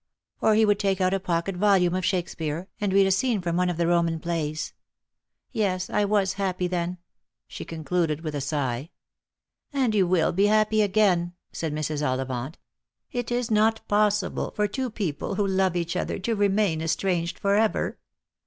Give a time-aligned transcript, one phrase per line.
[0.41, 3.45] Or he would take out a pocket volume of Shakespeare, and read a 312 Lost
[3.45, 3.53] for Love.
[3.53, 4.55] scene from one of the Eoman playa,
[5.51, 6.97] Yes, I was nappy then,"
[7.47, 8.89] she concluded with a sigh."
[9.71, 12.01] And you will be happy again," eaid Mrs.
[12.03, 12.55] Ollivant."
[13.11, 17.53] It is not possible for two people wha love each other to remain estranged for
[17.55, 17.99] ever."